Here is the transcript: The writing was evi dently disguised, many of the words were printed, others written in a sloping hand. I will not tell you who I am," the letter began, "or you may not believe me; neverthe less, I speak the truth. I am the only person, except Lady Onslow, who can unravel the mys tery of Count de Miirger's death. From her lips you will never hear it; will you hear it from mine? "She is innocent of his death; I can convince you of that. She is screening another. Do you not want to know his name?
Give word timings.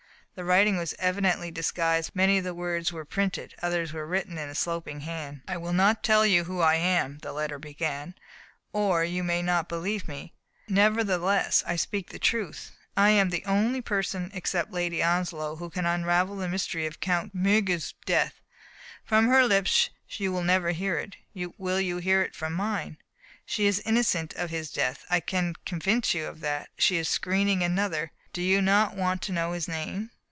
The 0.33 0.45
writing 0.45 0.77
was 0.77 0.93
evi 0.93 1.19
dently 1.19 1.53
disguised, 1.53 2.11
many 2.15 2.37
of 2.37 2.45
the 2.45 2.53
words 2.55 2.93
were 2.93 3.03
printed, 3.03 3.53
others 3.61 3.93
written 3.93 4.37
in 4.37 4.47
a 4.47 4.55
sloping 4.55 5.01
hand. 5.01 5.41
I 5.45 5.57
will 5.57 5.73
not 5.73 6.03
tell 6.05 6.25
you 6.25 6.45
who 6.45 6.61
I 6.61 6.75
am," 6.75 7.17
the 7.21 7.33
letter 7.33 7.59
began, 7.59 8.15
"or 8.71 9.03
you 9.03 9.25
may 9.25 9.41
not 9.41 9.67
believe 9.67 10.07
me; 10.07 10.33
neverthe 10.69 11.21
less, 11.21 11.65
I 11.67 11.75
speak 11.75 12.09
the 12.09 12.17
truth. 12.17 12.71
I 12.95 13.09
am 13.09 13.29
the 13.29 13.43
only 13.43 13.81
person, 13.81 14.31
except 14.33 14.71
Lady 14.71 15.03
Onslow, 15.03 15.57
who 15.57 15.69
can 15.69 15.85
unravel 15.85 16.37
the 16.37 16.47
mys 16.47 16.65
tery 16.65 16.87
of 16.87 17.01
Count 17.01 17.33
de 17.33 17.37
Miirger's 17.37 17.93
death. 18.05 18.39
From 19.03 19.27
her 19.27 19.43
lips 19.45 19.89
you 20.07 20.31
will 20.31 20.45
never 20.45 20.71
hear 20.71 20.97
it; 20.97 21.17
will 21.57 21.81
you 21.81 21.97
hear 21.97 22.21
it 22.21 22.35
from 22.37 22.53
mine? 22.53 22.95
"She 23.45 23.65
is 23.67 23.79
innocent 23.81 24.33
of 24.35 24.49
his 24.49 24.71
death; 24.71 25.03
I 25.09 25.19
can 25.19 25.55
convince 25.65 26.13
you 26.13 26.25
of 26.27 26.39
that. 26.39 26.69
She 26.77 26.95
is 26.95 27.09
screening 27.09 27.63
another. 27.63 28.11
Do 28.31 28.41
you 28.41 28.61
not 28.61 28.95
want 28.95 29.21
to 29.23 29.33
know 29.33 29.51
his 29.51 29.67
name? 29.67 30.09